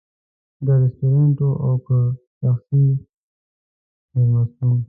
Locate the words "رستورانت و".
0.81-1.47